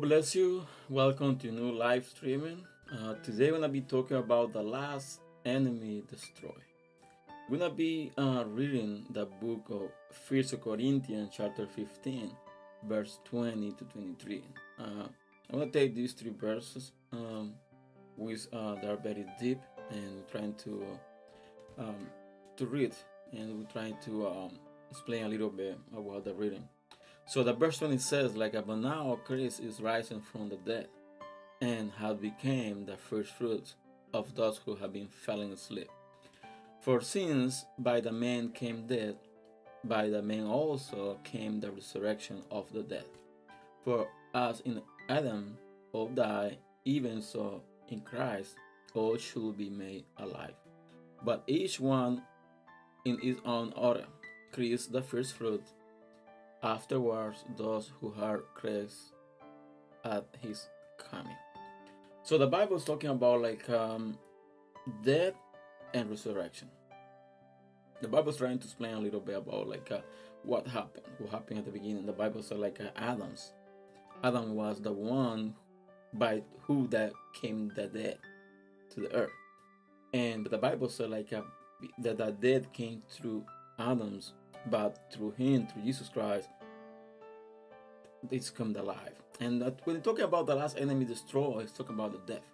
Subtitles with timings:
[0.00, 0.66] Bless you.
[0.88, 2.64] Welcome to new live streaming.
[2.90, 6.56] Uh, today we're gonna be talking about the last enemy destroy.
[7.50, 12.32] We're gonna be uh, reading the book of First Corinthians, chapter 15,
[12.88, 14.42] verse 20 to 23.
[14.78, 14.84] Uh,
[15.52, 17.52] I'm gonna take these three verses, um,
[18.16, 20.82] which uh, are very deep, and we're trying to
[21.76, 22.06] um,
[22.56, 22.94] to read,
[23.32, 24.58] and we're trying to um,
[24.90, 26.66] explain a little bit about the reading.
[27.30, 30.88] So the verse 20 says, like, but now Christ is rising from the dead
[31.60, 33.76] and has become the first fruits
[34.12, 35.88] of those who have been falling asleep.
[36.80, 39.14] For since by the man came death,
[39.84, 43.06] by the man also came the resurrection of the dead.
[43.84, 45.56] For as in Adam
[45.92, 48.56] all die, even so in Christ
[48.92, 50.56] all should be made alive.
[51.22, 52.24] But each one
[53.04, 54.06] in his own order.
[54.50, 55.62] Christ the first fruit,
[56.62, 59.14] afterwards those who heard Christ
[60.04, 61.36] at his coming.
[62.22, 64.18] So the Bible is talking about like um,
[65.02, 65.34] death
[65.94, 66.68] and resurrection.
[68.00, 70.00] The Bible is trying to explain a little bit about like uh,
[70.42, 72.06] what happened, what happened at the beginning.
[72.06, 73.52] The Bible said like uh, Adam's.
[74.22, 75.54] Adam was the one
[76.14, 78.18] by who that came the dead
[78.90, 79.32] to the earth,
[80.12, 81.42] and the Bible said like uh,
[81.98, 83.44] that the dead came through
[83.78, 84.34] Adam's
[84.66, 86.48] but through him, through Jesus Christ,
[88.30, 89.14] it's come alive.
[89.40, 92.44] And that when talking about the last enemy destroyed, it's talking about the death.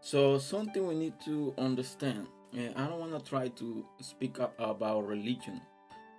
[0.00, 2.26] So something we need to understand.
[2.52, 5.60] And I don't want to try to speak up about religion.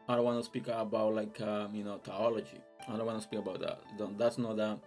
[0.08, 2.62] I don't want to speak about like um, you know theology.
[2.88, 3.82] I don't want to speak about that.
[4.18, 4.78] That's not the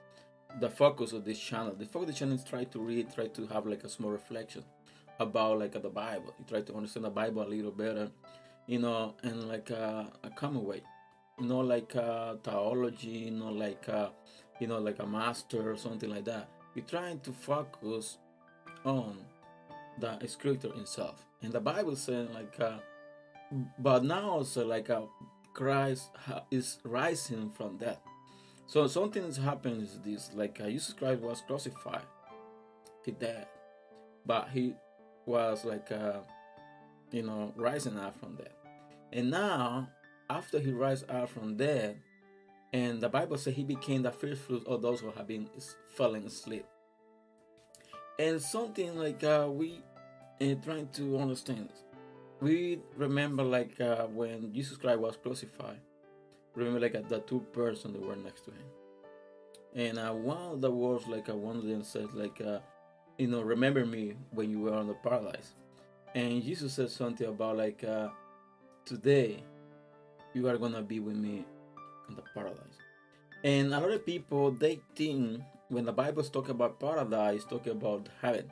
[0.61, 1.75] the focus of this channel.
[1.77, 4.11] The focus of the channel is try to read, try to have like a small
[4.11, 4.65] reflection
[5.19, 6.35] about like the Bible.
[6.39, 8.11] You try to understand the Bible a little better
[8.71, 10.81] you know, and like a, a common way,
[11.41, 14.13] not like a theology, not like a,
[14.61, 16.49] you know, like a master or something like that.
[16.77, 18.19] We're trying to focus
[18.85, 19.19] on
[19.99, 22.79] the scripture itself, and the Bible saying like, uh,
[23.81, 25.03] but now also like uh,
[25.53, 26.11] Christ
[26.53, 27.99] is rising from death.
[28.69, 32.07] So something is happening is this, like uh, Jesus Christ was crucified,
[33.05, 33.49] he died,
[34.25, 34.75] but he
[35.27, 36.19] was like, uh,
[37.11, 38.60] you know, rising up from death.
[39.13, 39.89] And now,
[40.29, 42.01] after he rise out from dead,
[42.73, 45.49] and the Bible says he became the first fruit of those who have been
[45.97, 46.65] falling asleep.
[48.19, 49.83] And something like uh, we
[50.41, 51.71] are trying to understand.
[52.41, 55.81] We remember like uh, when Jesus Christ was crucified.
[56.55, 58.67] Remember like uh, the two persons that were next to him.
[59.75, 62.61] And uh, one of the words like uh, one of them said like uh,
[63.19, 65.55] you know remember me when you were on the paradise.
[66.15, 68.09] And Jesus said something about like uh,
[68.85, 69.43] today
[70.35, 71.45] you are gonna be with me
[72.09, 72.79] in the paradise.
[73.43, 77.73] And a lot of people they think when the Bible is talking about paradise, talking
[77.73, 78.51] about heaven.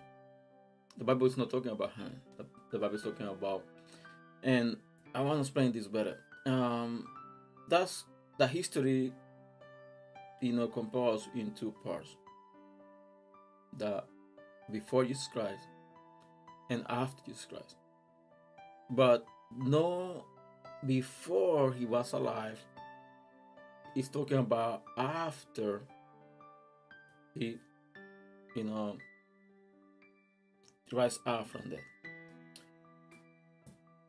[0.97, 2.21] The Bible is not talking about heaven.
[2.37, 3.65] The, the Bible is talking about,
[4.43, 4.77] and
[5.15, 6.19] I want to explain this better.
[6.47, 7.07] Um,
[7.69, 8.05] that's
[8.39, 9.13] the history,
[10.41, 12.17] you know, composed in two parts.
[13.77, 14.03] The
[14.71, 15.67] before Jesus Christ
[16.71, 17.77] and after Jesus Christ.
[18.91, 19.27] But
[19.57, 20.25] no
[20.87, 22.59] before he was alive
[23.95, 25.83] he's talking about after
[27.35, 27.59] he
[28.55, 28.97] you know
[30.93, 31.81] rise up from death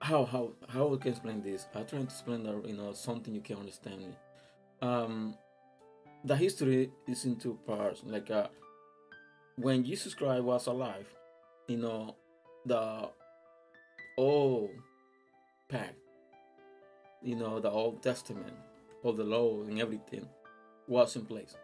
[0.01, 1.67] how how how we can explain this?
[1.75, 4.15] I try to explain that you know something you can understand me.
[4.81, 5.35] Um
[6.23, 8.01] the history is in two parts.
[8.05, 8.47] Like uh
[9.61, 11.05] when jesus christ was alive
[11.67, 12.15] you know
[12.65, 13.09] the
[14.17, 14.69] old
[15.69, 15.95] pact,
[17.21, 18.53] you know, the Old Testament,
[19.03, 20.27] all the law and everything
[20.87, 21.55] was in place.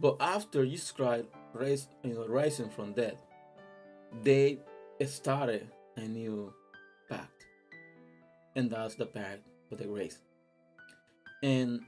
[0.00, 3.14] But after Jesus Christ raised, you know, rising from death,
[4.22, 4.58] they
[5.06, 6.52] started a new
[7.08, 7.44] pact,
[8.56, 10.18] and that's the pact of the grace.
[11.42, 11.80] And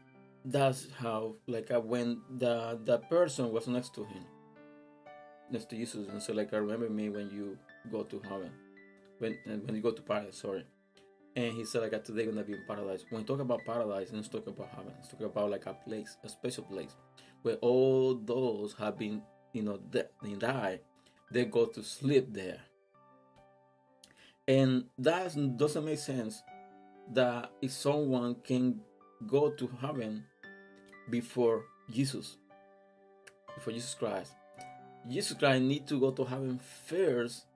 [0.45, 4.25] that's how, like, uh, when the the person was next to him,
[5.51, 7.59] next to Jesus, and so, like, I remember me when you
[7.91, 8.53] go to heaven
[9.19, 10.65] when uh, when you go to paradise, sorry.
[11.35, 13.05] And he said like today gonna be in paradise.
[13.11, 14.93] When we talk about paradise, let's talk about heaven.
[14.97, 16.97] Let's talk about like a place, a special place,
[17.43, 19.23] where all those have been,
[19.53, 20.05] you know, they
[20.39, 20.81] die,
[21.31, 22.61] they go to sleep there.
[24.49, 26.43] And that doesn't make sense
[27.13, 28.81] that if someone can
[29.27, 30.25] go to heaven
[31.11, 32.37] before Jesus,
[33.55, 34.33] before Jesus Christ,
[35.09, 37.47] Jesus Christ need to go to heaven first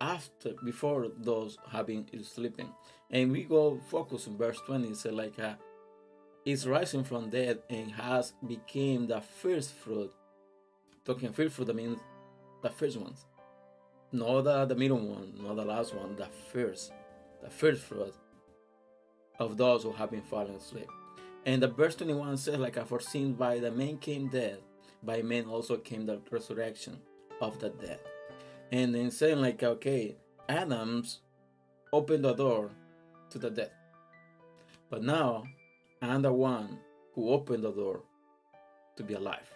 [0.00, 2.70] after before those having is sleeping
[3.10, 5.54] and we go focus on verse 20 say like uh,
[6.46, 10.12] is rising from death and has became the first fruit.
[11.04, 11.98] Talking first fruit, means
[12.62, 13.26] the first ones.
[14.12, 16.92] Not the, the middle one, not the last one, the first.
[17.42, 18.14] The first fruit
[19.40, 20.88] of those who have been falling asleep.
[21.44, 24.58] And the verse 21 says, like I foreseen by the man came death,
[25.02, 26.98] by men also came the resurrection
[27.40, 27.98] of the dead.
[28.72, 30.16] And then saying like, okay,
[30.48, 31.20] Adam's
[31.92, 32.70] opened the door
[33.30, 33.70] to the dead.
[34.90, 35.44] But now
[36.02, 36.78] I'm the one
[37.14, 38.02] who opened the door
[38.96, 39.50] to be alive.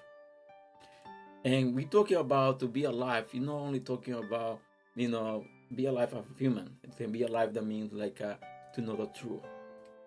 [1.44, 4.60] And we talking about to be alive, you're not only talking about,
[4.94, 6.76] you know, be alive as a human.
[6.82, 8.34] It can be alive that means like uh,
[8.74, 9.40] to know the truth,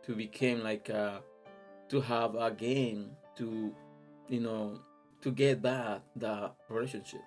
[0.06, 1.20] to become like uh,
[1.90, 3.74] to have a game, to,
[4.28, 4.80] you know,
[5.22, 7.22] to get back the relationship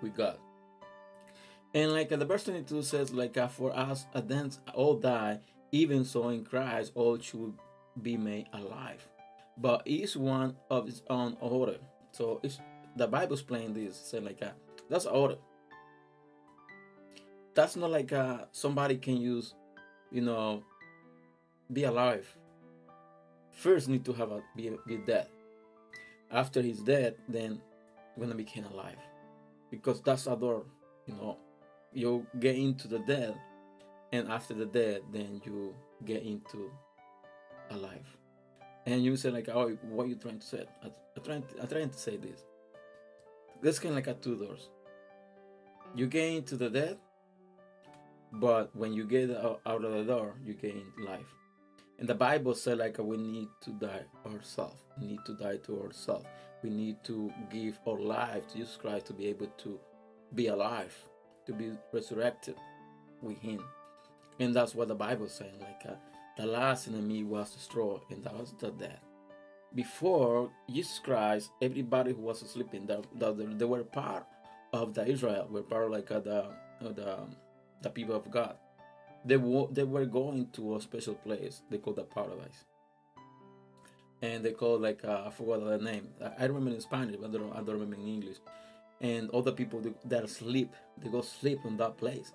[0.00, 0.38] with God.
[1.74, 5.40] And like the verse 22 says, like for us, Adam all die,
[5.72, 7.52] even so in Christ all should
[8.00, 9.06] be made alive.
[9.58, 11.78] But each one of its own order.
[12.12, 12.60] So it's
[12.96, 14.50] the Bible's playing this, saying like uh,
[14.88, 15.36] that's order.
[17.54, 19.54] That's not like uh, somebody can use,
[20.12, 20.62] you know,
[21.72, 22.26] be alive.
[23.50, 25.28] First need to have a be, be dead.
[26.30, 27.60] After he's dead, then
[28.18, 28.98] gonna become alive.
[29.70, 30.66] Because that's a door,
[31.06, 31.38] you know.
[31.94, 33.34] You get into the dead,
[34.12, 35.74] and after the dead, then you
[36.04, 36.70] get into
[37.70, 38.16] alive.
[38.86, 40.66] And you say like, oh, what you trying to say?
[40.82, 42.44] I, am trying, to, I'm trying to say this.
[43.62, 44.68] This kind of like a two doors.
[45.94, 46.98] You get into the dead,
[48.32, 51.32] but when you get out of the door, you gain life.
[51.98, 54.82] And the Bible said like we need to die ourselves.
[55.00, 56.26] We need to die to ourselves.
[56.62, 59.78] We need to give our life to Jesus Christ to be able to
[60.34, 60.96] be alive,
[61.46, 62.56] to be resurrected
[63.22, 63.62] with Him.
[64.38, 65.58] And that's what the Bible saying.
[65.60, 65.96] Like uh,
[66.36, 69.00] the last enemy was destroyed, and that was the death.
[69.74, 74.26] Before Jesus Christ, everybody who was sleeping, that, that they were part
[74.72, 76.44] of the Israel, were part of like uh, the
[76.80, 77.18] uh, the
[77.82, 78.56] the people of God.
[79.24, 82.64] They were they were going to a special place they call the paradise,
[84.22, 86.08] and they call like uh, I forgot the name.
[86.38, 88.36] I remember in Spanish, but I don't I don't remember in English.
[89.00, 92.32] And other people that sleep, they go sleep in that place,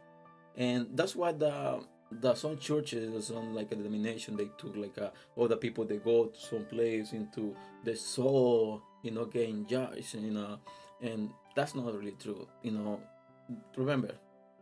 [0.55, 5.11] and that's why the the some churches some like a denomination they took like a,
[5.47, 10.31] the people they go to some place into the soul you know getting judged you
[10.31, 10.57] know
[11.01, 12.99] and that's not really true you know.
[13.77, 14.11] Remember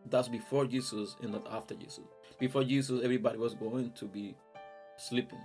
[0.10, 2.06] that's before jesus and not after jesus.
[2.40, 4.36] Before jesus everybody was going to be
[4.98, 5.42] sleeping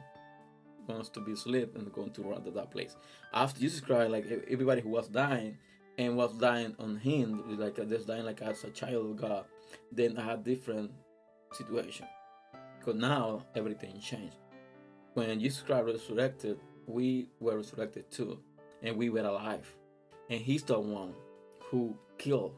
[0.88, 2.96] wants to be asleep and going to run to that place.
[3.32, 5.56] After jesus christ like everybody who was dying
[5.98, 9.44] and was dying on him like uh, just dying like as a child of god
[9.90, 10.90] then i had different
[11.54, 12.06] situation.
[12.78, 14.36] Because now everything changed.
[15.14, 18.38] When Jesus Christ resurrected, we were resurrected too,
[18.82, 19.72] and we were alive.
[20.30, 21.14] And He's the one
[21.66, 22.54] who killed.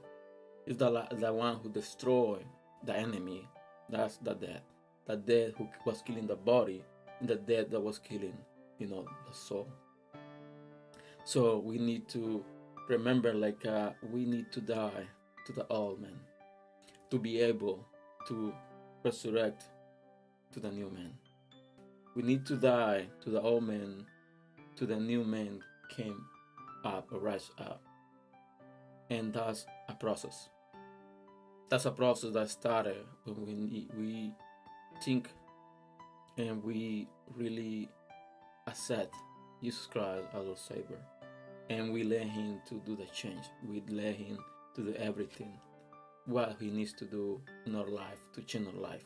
[0.66, 2.44] He's the, the one who destroyed
[2.84, 3.48] the enemy.
[3.90, 4.62] That's the death.
[5.06, 6.82] The death who was killing the body,
[7.20, 8.36] and the death that was killing,
[8.78, 9.68] you know, the soul.
[11.24, 12.44] So we need to
[12.88, 15.06] remember, like, uh, we need to die
[15.46, 16.18] to the old man
[17.10, 17.86] to be able
[18.28, 18.54] to
[19.04, 19.64] resurrect
[20.52, 21.12] to the new man.
[22.14, 24.06] We need to die to the old man,
[24.76, 26.24] to the new man came
[26.84, 27.82] up rise up.
[29.10, 30.48] And that's a process.
[31.68, 34.32] That's a process that started when we, we
[35.02, 35.28] think
[36.36, 37.88] and we really
[38.66, 39.14] accept
[39.62, 41.00] Jesus Christ as our Savior.
[41.70, 43.44] And we let Him to do the change.
[43.66, 44.38] We let Him
[44.74, 45.58] to do everything
[46.26, 49.04] what he needs to do in our life to change our life.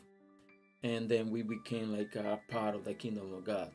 [0.83, 3.71] And then we became like a part of the kingdom of God.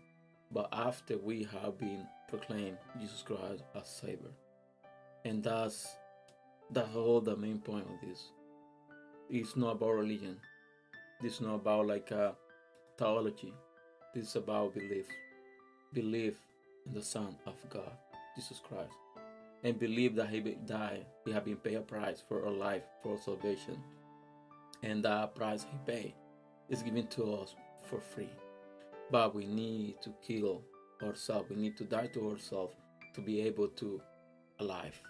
[0.50, 4.33] But after we have been proclaimed Jesus Christ as Savior.
[5.25, 5.87] And that's
[6.71, 8.31] that's all the main point of this.
[9.29, 10.38] It's not about religion.
[11.21, 12.35] This is not about like a
[12.99, 13.53] theology.
[14.14, 15.07] This is about belief.
[15.93, 16.35] Belief
[16.87, 17.93] in the Son of God,
[18.35, 18.93] Jesus Christ
[19.62, 23.12] and believe that he died, he had been paid a price for our life, for
[23.12, 23.83] our salvation.
[24.83, 26.14] And that price he paid
[26.69, 27.55] is given to us
[27.88, 28.29] for free.
[29.11, 30.62] But we need to kill
[31.03, 31.49] ourselves.
[31.49, 32.75] We need to die to ourselves
[33.14, 34.00] to be able to
[34.59, 35.00] alive.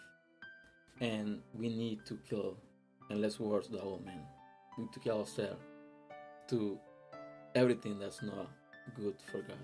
[1.00, 2.56] And we need to kill,
[3.10, 4.22] and let's worse the old man.
[4.78, 5.62] We need to kill ourselves
[6.48, 6.78] to
[7.56, 8.50] everything that's not
[8.94, 9.58] good for God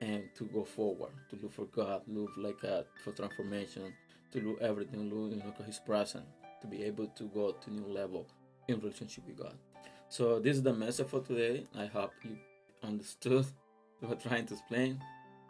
[0.00, 3.92] and to go forward, to look for God, look like a, for transformation,
[4.32, 6.26] to do everything, you know, His presence,
[6.60, 8.26] to be able to go to new level
[8.68, 9.54] in relationship with God.
[10.08, 11.66] So this is the message for today.
[11.76, 12.36] I hope you
[12.82, 13.46] understood
[14.00, 15.00] what I'm trying to explain.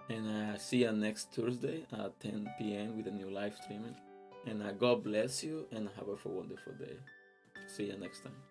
[0.09, 2.97] And uh, see you next Thursday at 10 p.m.
[2.97, 3.95] with a new live streaming.
[4.47, 6.97] And uh, God bless you and have a wonderful day.
[7.67, 8.48] See you next time.